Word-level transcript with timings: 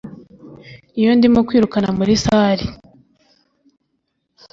iyo 0.99 1.11
ndimo 1.17 1.37
nkwirukana 1.43 1.89
muri 1.97 2.13
salle 2.23 2.65